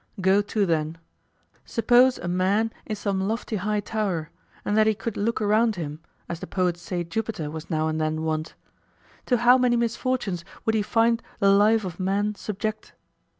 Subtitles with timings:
[0.19, 0.97] Go to then.
[1.63, 4.31] Suppose a man in some lofty high tower,
[4.65, 8.01] and that he could look round him, as the poets say Jupiter was now and
[8.01, 8.55] then wont.
[9.27, 12.95] To how many misfortunes would he find the life of man subject?